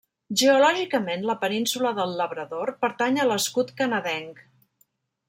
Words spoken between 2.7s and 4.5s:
pertany a l'escut canadenc.